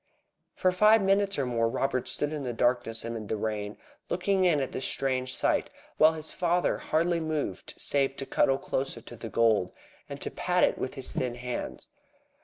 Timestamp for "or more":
1.37-1.69